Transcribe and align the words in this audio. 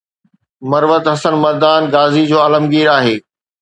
مروت 0.69 1.05
حسن 1.13 1.33
مردان 1.43 1.81
غازي 1.93 2.23
جو 2.29 2.37
عالمگير 2.43 2.87
آهي 2.97 3.17